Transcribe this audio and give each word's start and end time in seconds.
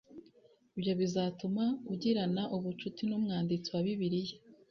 Ibyo 0.75 0.93
bizatuma 0.99 1.63
ugirana 1.91 2.43
ubucuti 2.55 3.01
n 3.09 3.11
umwanditsi 3.17 3.67
wa 3.73 3.81
Bibiliya 3.85 4.35